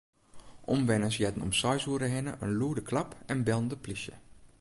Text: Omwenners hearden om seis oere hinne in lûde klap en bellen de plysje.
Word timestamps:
Omwenners 0.61 1.17
hearden 1.19 1.43
om 1.47 1.53
seis 1.61 1.85
oere 1.91 2.07
hinne 2.13 2.33
in 2.45 2.57
lûde 2.61 2.83
klap 2.89 3.11
en 3.35 3.41
bellen 3.47 3.69
de 3.71 3.77
plysje. 3.83 4.15